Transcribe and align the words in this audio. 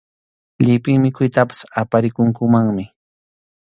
Llipin 0.63 0.97
mikhuytapas 1.03 1.59
aparikunkumanmi. 1.81 2.85